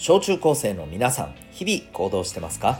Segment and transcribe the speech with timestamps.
[0.00, 2.78] 小中高生の皆さん、日々行動してますか？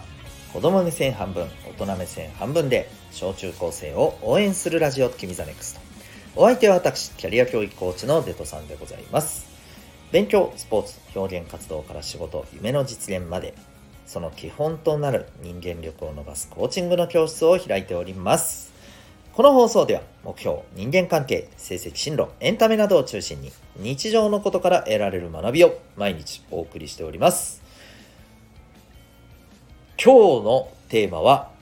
[0.53, 5.81] 子供目線半分、大人目線半分で、小中高生を応援するラジオ、君 the NEXT。
[6.37, 9.49] お相手は私、キャリア教育コーチのデトさんでございます。
[10.13, 13.53] 勉強、スポーツ、表現活動から仕事、夢の実現まで、
[14.07, 18.73] その基本となる人間力を伸ばすコーチングの教室を開いております。
[19.39, 27.63] この放送では目標、人間関係、成績進路、エンタメなどを中心に日常のことから得られる学びを毎日お送りしております。
[29.97, 31.53] 今日のテーマは、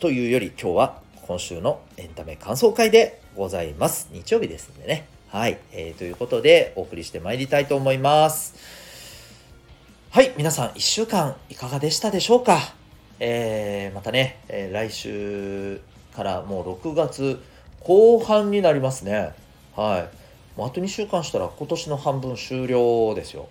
[0.00, 4.08] というより今日は今週のエンタメ感想会でございます。
[4.10, 5.06] 日曜日ですんでね。
[5.28, 5.96] はい、えー。
[5.96, 8.56] ということでお送りしてまいりたいと思います。
[10.10, 12.58] はい、皆さん1週間いかがでしたでしょうか？
[13.20, 15.80] えー、またね、えー、来週
[16.14, 17.42] からもう6月
[17.80, 19.34] 後半になりますね。
[19.74, 20.58] はい。
[20.58, 23.48] もうあと2週間したら今年の半分終了ですよ。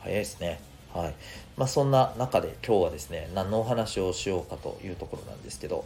[0.00, 0.60] 早いですね。
[0.92, 1.14] はい。
[1.56, 5.84] まあそんな中で今日はですね、何のお話をしようかというところなんですけど、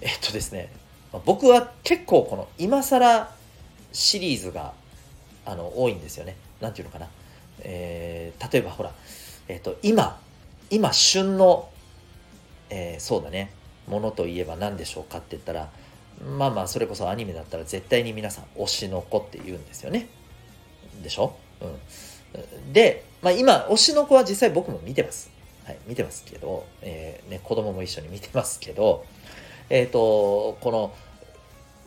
[0.00, 0.70] えっとですね、
[1.24, 3.30] 僕は結構この今更
[3.92, 4.72] シリーズが
[5.44, 6.36] あの多いんですよね。
[6.60, 7.08] なんていうのかな。
[7.60, 8.92] えー、例えばほら、
[9.48, 10.20] えっと今、
[10.70, 11.68] 今旬の、
[12.70, 13.50] えー、そうだね、
[13.88, 15.70] ものといえば何でしょうかって言ったら
[16.36, 20.08] まあまあそれこそアニメだったら絶対に皆さん推しの子って言うんですよね。
[21.02, 21.34] でしょ？
[21.60, 21.66] う
[22.68, 22.72] ん。
[22.72, 25.30] で、まあ、今推しの子は実際僕も見てます。
[25.64, 29.06] はい見てますけど、えー、ね、子供も一緒に見てますけど
[29.70, 30.94] えっ、ー、とこの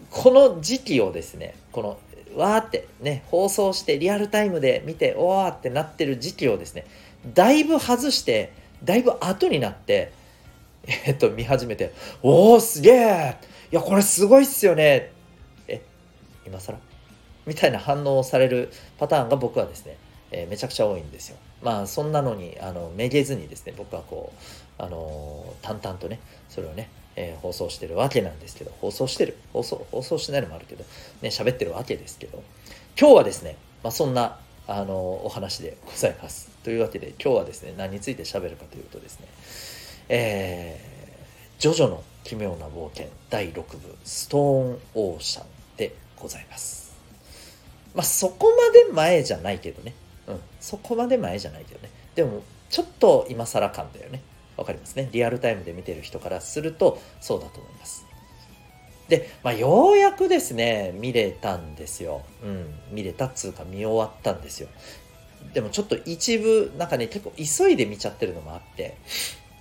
[0.09, 1.99] この時期をですねこの
[2.35, 6.85] わーってね放送してリアルタイムで見ておわーってなってる時期をですね
[7.33, 8.51] だいぶ外して
[8.83, 10.11] だいぶ後になって
[10.88, 11.93] えっと、見始めて、
[12.23, 13.35] おお、すげえ
[13.71, 15.11] いや、これすごいっすよね
[15.67, 15.81] え、
[16.45, 16.80] 今更？
[17.45, 19.97] みたいな反応をされるパターンが僕はですね、
[20.31, 21.38] えー、めちゃくちゃ多いんですよ。
[21.61, 24.31] まあ、そんなのに、あの、めげずにですね、僕はこ
[24.80, 30.86] う、あのー、淡々とね、それをね、えー、放送してるわけなんですけど、放送してる、放送、放送しないのもあるけど、
[31.21, 32.43] ね、喋ってるわけですけど、
[32.99, 36.49] 今日はですね、まあ、そんな、あのお話でございます。
[36.65, 39.27] というわけで、今日はですね、何について喋るかというとですね、
[40.09, 45.45] えー、ジョジョの奇妙な冒険第6部ストーンオーシャン
[45.77, 46.95] でございます。
[47.95, 49.93] まあそこまで前じゃないけどね。
[50.27, 50.39] うん。
[50.59, 51.89] そこまで前じゃないけどね。
[52.15, 54.21] でもちょっと今更感だよね。
[54.57, 55.09] わかりますね。
[55.11, 58.05] リアルタイムで見てる人からするとそうだと思います。
[59.07, 62.23] で、まあ、ようやくですね、見れたんですよ。
[62.43, 64.67] うん、見れたっつうか見終わったんですよ。
[65.53, 68.97] でもちょっと一部、なんかね、結構急いで見ちゃってるのもあって、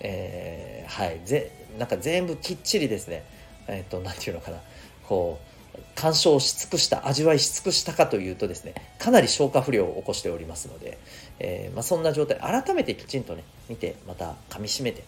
[0.01, 1.21] えー、はい。
[1.25, 3.25] ぜなんか全部きっちりですね。
[3.69, 4.59] えっ、ー、と何て言うのかな。
[5.07, 5.57] こう
[5.95, 10.99] 鑑賞し尽くした味わいし尽くしたかというとですねかなり消化不良を起こしておりますので、
[11.39, 12.39] えー、まあ、そんな状態。
[12.39, 15.05] 改めてきちんとね見てまた噛みしめて、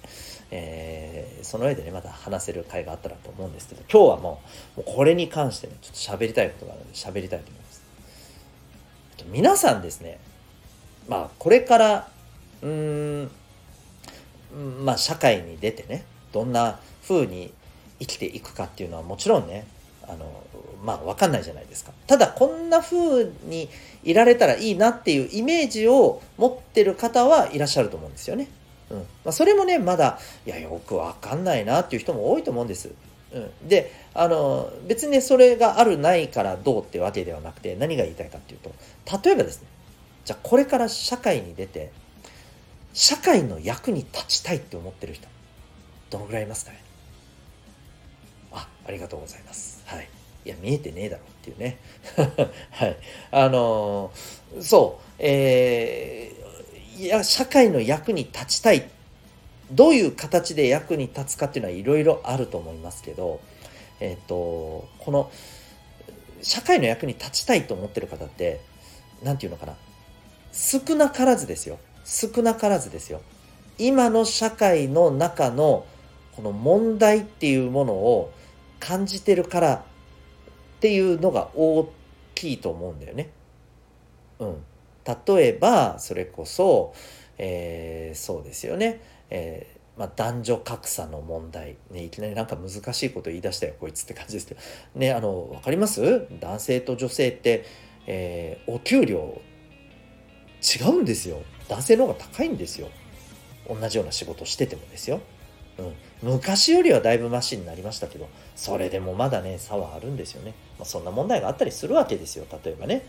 [0.50, 4.40] えー、その上でねまた話せる回があったらと思うんですけど今日はも
[4.76, 7.82] うもうこれに関してねちょっと喋りたいことがあるので喋りたいと思います。
[9.26, 10.18] 皆さんですね
[11.08, 12.08] まあこれから
[12.62, 13.30] うーん
[14.56, 17.52] まあ、社会に出てねどんな風に
[18.00, 19.66] 生きていくかっていうのはもちろんね
[20.06, 20.44] あの
[20.82, 23.68] まあ分かんないじゃないですかただこんな風に
[24.04, 28.48] いられたらいいなっていうイメージを持ってる方はいらっしゃると思うんですよね。
[28.90, 32.90] うんまあ、それもねまだいやよく分かんないなっていう人も多いと思うんです。
[33.32, 38.72] うん、であの別にねそれがあるないからどうってわけではなくて何が言いたいかっていうと
[39.22, 39.68] 例えばですね
[40.24, 41.90] じゃあこれから社会に出て
[42.98, 45.28] 社会の役に立ちたいって思ってる人
[46.10, 46.82] どのぐらいいますかね？
[48.50, 49.84] あありがとうございます。
[49.86, 50.08] はい。
[50.44, 51.78] いや見えてねえだろっていうね。
[52.72, 52.96] はい。
[53.30, 55.04] あのー、そう。
[55.20, 58.90] えー、いや社会の役に立ちたい。
[59.70, 63.40] どういう形で役に立つかっていうのはいろいろあると思いますけど
[64.00, 65.30] えっ、ー、とこの
[66.42, 68.60] 社会の役に立ちたいと思ってる方って
[69.22, 69.76] 何て言うのかな。
[70.52, 71.78] 少なからずですよ。
[72.08, 73.20] 少なからずですよ。
[73.76, 75.86] 今の社会の中の
[76.34, 78.32] この問題っていうものを
[78.80, 79.80] 感じてるからっ
[80.80, 81.92] ていうのが大
[82.34, 83.30] きいと思うんだよね。
[84.38, 84.56] うん、
[85.04, 86.94] 例えばそれこそ、
[87.36, 89.00] えー、そうですよね、
[89.30, 94.60] えー、まあ、男女格差の問題、ね、いきなりなんか難しいこと言い出したよこいつって感じですけど。
[94.94, 96.26] ねあの分かります？
[96.40, 97.64] 男性と女性って、
[98.06, 99.40] えー、お給料
[100.62, 101.42] 違うんですよ。
[101.68, 102.88] 男性の方が高いんですよ。
[103.68, 105.20] 同じような仕事しててもですよ、
[105.78, 112.46] うん、昔よりはだいぶマシになりましたけどそれでもまだね差はあるんですよね、まあ、そんな問題があったりするわけですよ。
[112.64, 113.04] 例えばね、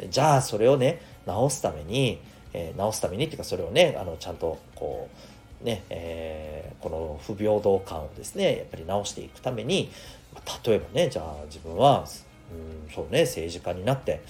[0.00, 2.20] うん、じゃあそれをね直すために、
[2.52, 5.08] えー、直すためにっていうかそれをねあのちゃんとこ
[5.62, 9.90] うね、えー、この不平等感をですねやっぱり直していくために、
[10.34, 12.04] まあ、例えばねじゃあ自分は
[12.50, 14.22] うんそうね政治家になって、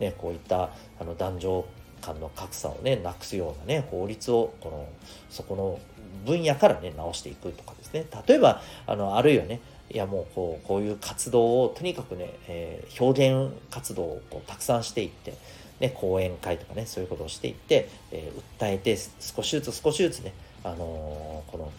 [0.00, 1.64] ね、こういったあの男女
[2.00, 4.88] 間の格差をねなくすようなね法律をこの
[5.28, 5.78] そこの
[6.26, 9.60] 分野からね直していくとかですね例えばあのあるいはね
[9.90, 15.34] いやもうこうこういう活動をとにかくね、えー、表現活動をこうたくさんしていって、
[15.80, 20.32] ね、講演会とかねそういうことをしていって、えー、訴えて少しずつ少しずつね、
[20.64, 21.72] あのー、この、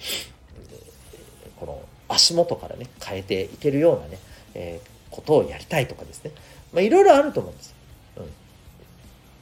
[1.57, 4.17] この足元からね変えていけるようなね、
[4.55, 6.31] えことをやりたいとかですね、
[6.73, 7.80] まあ、いろいろあると思うんです。
[8.17, 8.25] うん、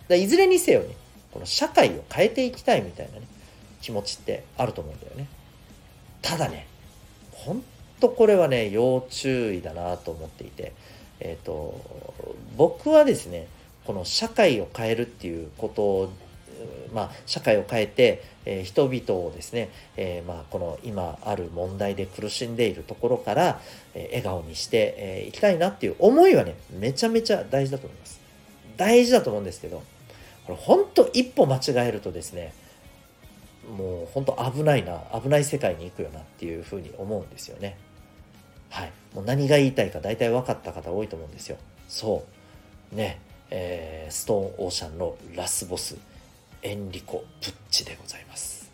[0.07, 0.95] だいずれにせよね
[1.31, 3.27] この社会を変えていきたいみたいなね
[3.81, 5.27] 気持ちってあると思うんだよね。
[6.21, 6.67] ただね
[7.31, 7.63] 本
[7.99, 10.73] とこれはね要注意だなと思っていて、
[11.19, 11.79] えーと、
[12.57, 13.47] 僕はですね
[13.85, 16.11] この社会を変えるっていうことを
[16.93, 23.61] まあ、社会を変えて、えー、人々をですね、えー、まあ、この今ある問題で苦しんでいるところから、
[23.93, 28.18] えー、笑顔にしてい、えきたいなっていう思いはねめちゃめちゃ大事だと思います
[28.79, 29.83] 大事だと思うんですけど
[30.45, 32.53] これ本当一歩間違えるとですね
[33.77, 37.77] もう本当危ないな危ない世界に行くよなっていうふうに思うんですよね
[38.69, 41.57] はい、もう何が言いたいか大体分かった方多いと思うんですよ。
[41.87, 42.23] そ
[42.93, 42.95] う。
[42.95, 45.97] ね、えー、ストーンオーシャンのラスボス、
[46.61, 48.71] エンリコ・プッチでございます。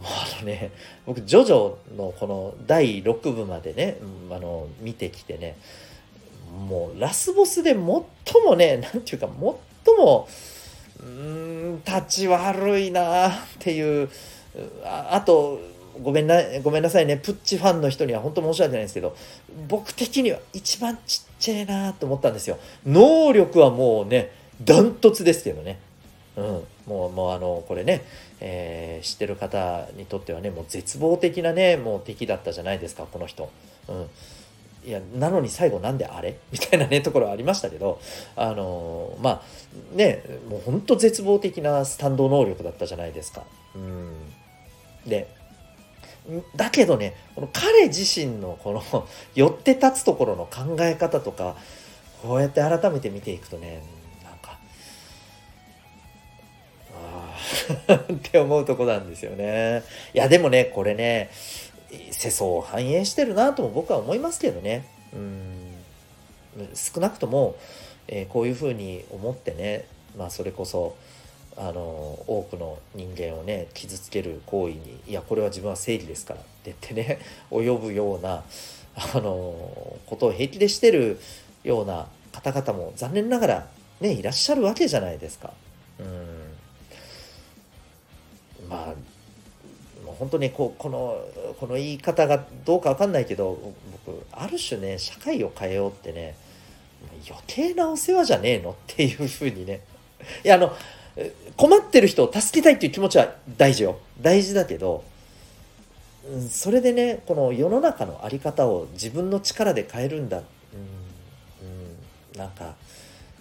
[0.00, 0.72] もうあのね、
[1.04, 3.98] 僕、ジョジョのこの第6部までね、
[4.30, 5.56] あの、見てきてね、
[6.50, 9.28] もうラスボスで最もね、なんていうか、
[9.84, 10.28] 最も、
[11.00, 14.08] うん、立ち悪いなっていう、
[14.84, 15.60] ああと、
[16.02, 19.16] ごめんな、ごめんなさいね、プッチファンの人には本当申し訳ないんですけど、
[19.68, 22.58] 僕的には一番ちっちゃいなと思ったんですよ。
[22.86, 24.30] 能力はもうね、
[24.62, 25.78] ダントツですけどね。
[26.36, 26.44] うん、
[26.86, 28.02] もう、もうあの、これね、
[28.40, 33.50] えー、知ってる方にとってはね、もう絶望的なね、もう敵だったじゃないですか、この人。
[33.88, 34.06] うん。
[34.84, 36.36] いや、なのに最後なんであれ？
[36.52, 38.00] みたいなね、ところありましたけど、
[38.36, 43.44] あのー、まあ、ね、もう本当絶望的なスタンド能力だったじゃないですか。
[43.74, 44.12] うん。
[45.06, 45.28] で、
[46.56, 51.56] だけどねこの彼自身のこの 寄って立つところの考え方とか
[52.22, 53.82] こうやって改めて見ていくとね
[54.22, 54.58] なんか
[56.94, 57.36] あ
[57.88, 59.82] あ って思うとこなんですよね
[60.14, 61.30] いやでもねこれね
[62.10, 64.86] 世相を反映してるなとも僕は思いますけどね。
[65.12, 65.60] うん。
[66.74, 67.56] 少なくとも、
[68.08, 70.96] えー、こういうふうに思ってねまあそれこそ
[71.56, 77.18] あの多くの人間をね傷つける行為にいやこれは自分は正義ですからって言ってね
[77.50, 78.44] 及ぶような
[78.96, 81.20] あのことを平気でしてる
[81.64, 83.68] ような方々も残念ながら
[84.00, 85.52] ねいらっしゃるわけじゃないですか。
[85.98, 86.06] うん。
[88.68, 88.94] まあ
[90.20, 91.18] 本当にこうこの
[91.58, 93.58] この言い方がどうか分かんないけど
[94.06, 96.36] 僕ある種ね社会を変えようってね
[97.26, 99.80] 余計なお世話じゃねえのっていうふうにね。
[100.44, 100.76] いやあの
[101.56, 103.98] 困ってる人を助けたいっていう気持ちは大事よ。
[104.20, 105.04] 大事だけど
[106.50, 110.36] それでねこの世の中の在り方を自分の力で変えるんだ。
[110.36, 110.44] うん、う
[112.36, 112.74] ん、なんか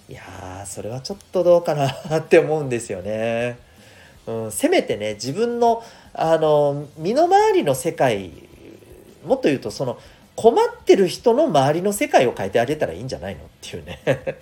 [0.07, 3.67] いやそれはちょっとどうかなって思うんですよね。
[4.27, 5.83] うん、せめてね自分の
[6.13, 8.31] あの身の回りの世界
[9.25, 9.99] もっと言うとその
[10.35, 13.99] 困ってる人の周りの世界を変えてあげたらいいんじゃないのっていうね。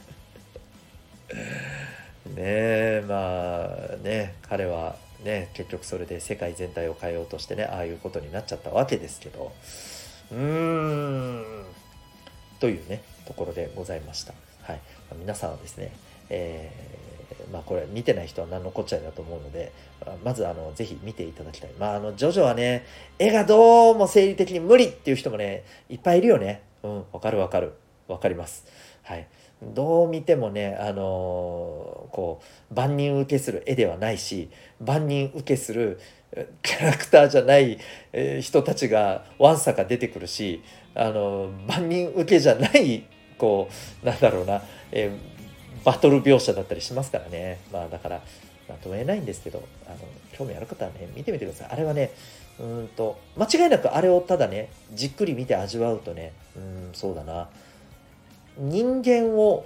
[2.35, 9.51] ねまあね彼はね結局それで世界全体を変えようとしてねああいうことになっちゃったわけですけど。
[10.31, 11.65] うーん。
[12.59, 14.33] というねところでございました。
[14.63, 14.81] はい、
[15.19, 15.91] 皆さんはですね、
[16.29, 17.16] えー、
[17.51, 19.71] まあこれ見てない人は何のこっちゃいだと思うので
[20.23, 21.71] まずあのぜひ見ていただきたい。
[21.79, 22.85] まああのジョジョはね
[23.19, 26.63] 絵がどうも生理的に無理っていう人もねいっぱいいるよね。
[26.83, 27.73] うんわかるわかる
[28.07, 28.65] わかります。
[29.03, 29.27] はい。
[29.61, 30.95] どう見てもね、あのー、
[32.13, 32.41] こ
[32.71, 35.99] う万人受けする絵ではないし万人受けする
[36.61, 37.79] キャラクターじゃない、
[38.13, 40.61] え人たちがわんさか出てくるし、
[40.93, 43.05] あのー、万人受けじゃない
[43.37, 43.69] こ
[44.03, 45.11] うなんだろうな、えー、
[45.83, 47.59] バトル描写だったりしますからね。
[47.71, 48.21] まあだから
[48.67, 49.97] 何とも言えないんですけどあの
[50.33, 51.67] 興味ある方はね見てみてください。
[51.71, 52.11] あれはね
[52.59, 57.49] うんと間違いなくあれをただねじっくり見て味わうとねうんそうだな。
[58.57, 59.65] 人間を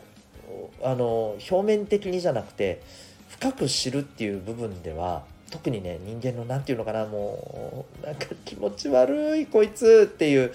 [0.84, 2.82] あの表面的にじゃなくて
[3.30, 10.54] 深く知るっていう部分では特にね人間の何て言うのかなもうなんか気持ち悪いこいつっていう。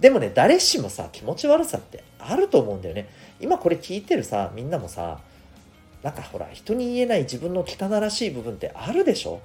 [0.00, 3.08] でもね誰しもさ気持ち悪さってあると思うんだよね。
[3.40, 5.18] 今これ聞いてるさみんなもさ
[6.02, 9.40] なんかほら人に言えない自分の汚らしい部分ってあるでしょ？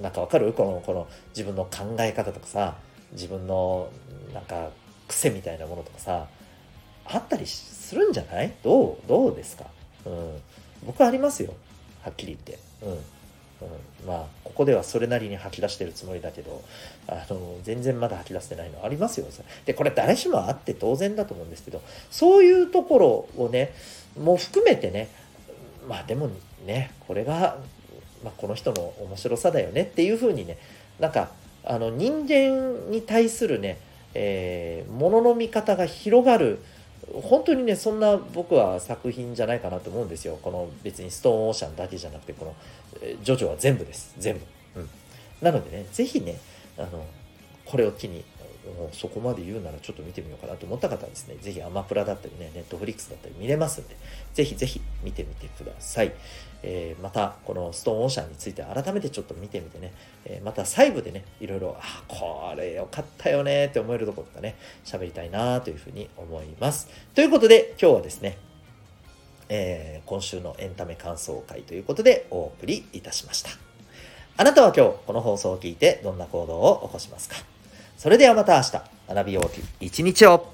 [0.00, 0.52] なんかわかる？
[0.52, 2.76] このこの自分の考え方とかさ
[3.12, 3.88] 自分の
[4.32, 4.70] なんか
[5.08, 6.26] 癖みたいなものとかさ
[7.04, 8.52] あったりするんじゃない？
[8.62, 9.66] どうどうですか、
[10.06, 10.36] うん、
[10.86, 11.52] 僕ありますよ。
[12.02, 12.98] はっきり言って、うん。
[14.02, 16.62] うん、まあここではそれなりに吐き出してるつもりだけど
[17.08, 18.84] あの全然まだ吐き出してないの。
[18.84, 19.26] ありますよ
[19.64, 23.72] でこれ誰しもあって当然だと思うんですけどそういうところをね
[24.20, 25.08] もう含めてね
[25.88, 26.30] まあでも
[26.66, 27.58] ねこれが、
[28.22, 29.82] まあ、この人の面白さだよね。
[29.82, 30.58] っていうふうにね
[31.00, 31.30] なんか
[31.64, 33.78] あの人間に対するね、
[34.14, 36.60] えー、ものの見方が広がる
[37.12, 40.38] 本当にねそんな僕は作品じゃないかなと思うんですよ。
[40.42, 42.54] この別にストーンオーシャンだけじゃなくてこの、
[43.22, 44.14] ジョジョは全部です。
[44.18, 44.38] 全
[44.74, 44.88] 部、うん、
[45.42, 46.38] なのでね是非ね
[46.78, 47.04] あの
[47.64, 48.24] これを機に
[48.92, 53.96] そこまで言うならちょっと見てみようかなと思った方はですね、ぜひアマプラだったりね、ネットフリックスだったり見れますんで、
[54.32, 56.12] ぜひぜひ見てみてください。
[56.62, 59.92] えー、また、このストーンオーシャンについて改めてちょっと見てみてね、
[60.24, 66.88] えー、また細部でね、いろいろ、あ、これよかったよねって思えるところとかね、喋りたいなというふうに思います。
[67.14, 68.38] ということで、今日はですね、
[69.50, 73.50] えー、今週のエンタメ感想会ということでお送りいたしました。
[74.38, 77.53] あなたは今日この放送を聞いてどんな行動を起こしますか？
[77.96, 80.52] それではまた明日、学びよう一日を。